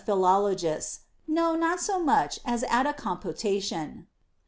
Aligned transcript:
177 0.03 0.71
philologists, 0.81 0.99
no, 1.27 1.55
not 1.55 1.79
so 1.79 1.99
much 2.03 2.39
as 2.43 2.63
at 2.63 2.87
a 2.87 2.93
computation. 2.93 4.07